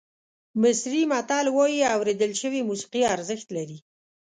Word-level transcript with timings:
مصري 0.61 1.01
متل 1.11 1.45
وایي 1.57 1.81
اورېدل 1.95 2.31
شوې 2.41 2.61
موسیقي 2.69 3.01
ارزښت 3.15 3.47
لري. 3.57 3.77